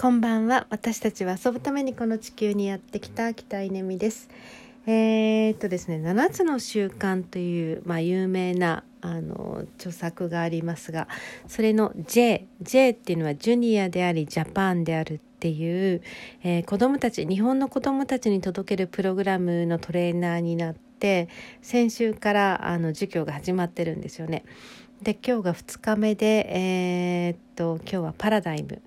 [0.00, 0.66] こんばんは。
[0.70, 4.30] 私たちは遊ぶためにこの地球にやってきた北稲美です。
[4.86, 11.06] えー、っとですね7つの習慣という、まあ、有名なあの著作がありますが
[11.48, 16.00] それの J J っていうのはジュニアでありジャパンであるっていう、
[16.44, 21.28] えー、子どもたち日本の子どもたちに届けるプログラムのトレーナーになって
[21.60, 24.44] 先週からあの授業が始まってるんですよね。
[25.02, 28.80] で今日が2日目で、えー、っと今日はパラダイム。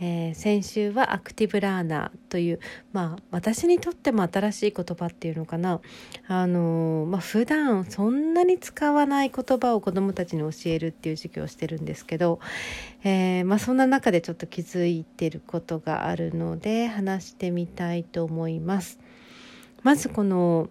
[0.00, 2.60] えー、先週はアクティブラーナーという
[2.92, 5.80] まあ私にとっても新しい言葉っていうのかな
[6.26, 12.40] あのー、まあ普段そんなに使わない言葉を子どもたちに教えるっていう授業をしてるんですけど、
[13.04, 18.98] えー、まあそんな中でちょっと気づいてることがあるので話してみたいと思います。
[19.82, 20.70] まずこの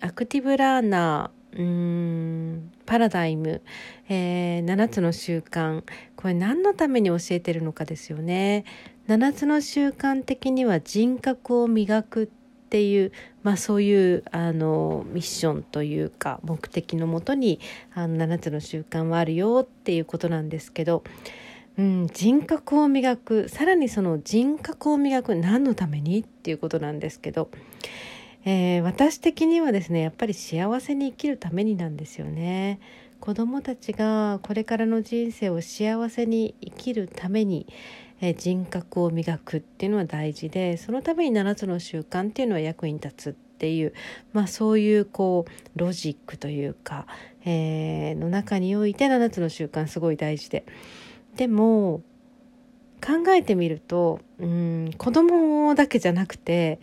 [0.00, 3.62] アクティブラーナーパラダイム、
[4.08, 5.82] えー、7つの習慣。
[6.16, 8.64] これ何のために教えてるのかですよね。
[9.08, 12.26] 7つの習慣的には人格を磨くっ
[12.68, 17.60] ていう、まあ、そういうあのミッションというか目的のもとに
[17.94, 21.02] あの7つの習慣はあるよっていうことなんですけど。
[21.78, 23.48] うん、人格を磨く。
[23.48, 25.36] さらにその人格を磨く。
[25.36, 26.18] 何のために？
[26.18, 27.50] っていうことなんですけど、
[28.50, 32.80] えー、私的にはですねやっぱり幸せに生きるためになんですよね。
[33.20, 37.66] 子どもたちがこれからの人生を幸せに生きるために、
[38.22, 43.92] えー、人格を磨くっていうのは大事でそのために7つの習慣っていうのは役に立つっていう、
[44.32, 47.06] まあ、そういうこうロジックというか、
[47.44, 50.64] えー、の中において7つの習慣すごい大事で。
[51.36, 52.00] でも
[53.04, 56.80] 考えてみるとうん子供だけじゃなくて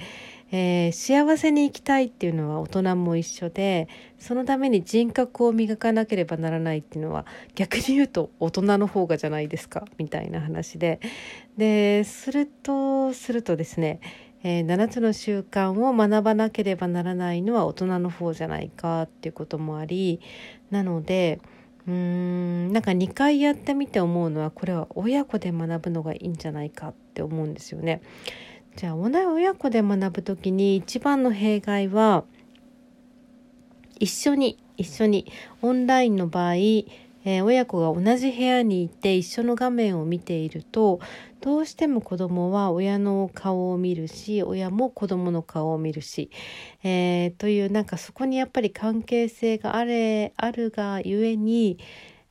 [0.51, 3.87] えー、幸せに生きたいっていうのは大人も一緒で
[4.19, 10.99] そのために人格を磨かなければならないっていうのは逆に言うと大人の方がじゃないですかみたいな話で
[11.57, 13.99] でするとするとですね、
[14.43, 20.21] えー、7つの習慣を学ばなければならないのは大人の方じゃないかっていうこともあり
[20.69, 21.41] なので
[21.87, 28.01] うーんなんか2回やってみて思うのはこれは親子で学ぶのがいいんじゃないかって思うんですよね。
[28.75, 32.25] じゃあ同じ親子で学ぶ時に一番の弊害は
[33.99, 35.31] 一緒に一緒に
[35.61, 40.99] オンラインの場合、えー、親子が同じ部屋にいて一緒の画面を見ていると
[41.39, 46.29] どうしても子供は親の顔を見るし親も子供の顔を見るし、
[46.83, 51.77] えー、というなんかそこにやっぱり関係性があれあるがゆえに、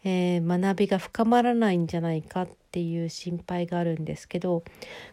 [0.05, 4.63] えー、学びが深まらないんじゃないかっていう心配があるんですけど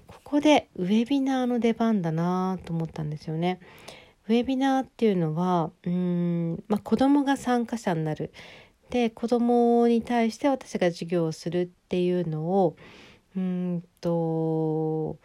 [0.07, 3.59] ここでウェビナーの出番だなと思ったんですよね。
[4.27, 8.31] ウェビナーっていうのはうん、まあ、子供が参加者になる
[8.89, 12.75] で子供に対して私が授業をするっていうのを
[13.35, 15.17] うんと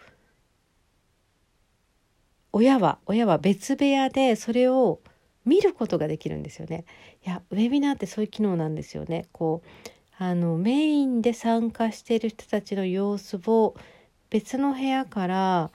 [2.53, 5.01] 親は親は別部屋でそれを
[5.47, 6.85] 見ることができるんですよね。
[7.25, 9.27] いやウェビナーってそういう機能なんですよね。
[9.33, 9.69] こう
[10.19, 13.75] あのメインで参加している人たちの様子を
[14.29, 15.71] 別の部屋から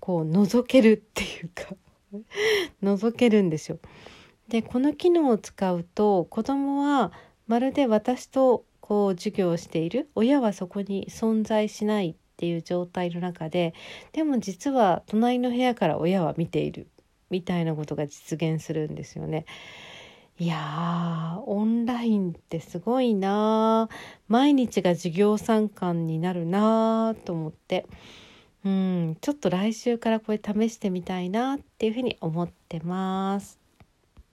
[0.00, 1.74] こう覗けるっていうか
[2.82, 3.78] 覗けるんですよ。
[4.48, 7.12] でこの機能を使うと子供は
[7.48, 13.74] まるで私とこう授業をしている親はそこに存在しないっていう状態の中で
[14.12, 16.86] でも実は隣の部屋から親は見ている
[17.30, 19.46] みたいなことが実現するんですよね。
[20.38, 23.88] いやーオンラインってすごいな
[24.28, 27.86] 毎日が授業参観になるなと思って
[28.64, 33.65] うんちょっと来週からこれ試してみたいなっていうふうに思ってます。